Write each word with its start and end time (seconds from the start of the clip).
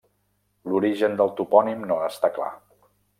L'origen 0.69 1.13
del 1.19 1.31
topònim 1.41 1.85
no 1.91 1.99
està 2.09 2.33
clar. 2.39 2.49